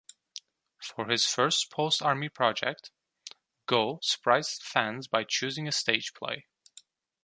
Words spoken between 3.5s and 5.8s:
Go surprised fans by choosing a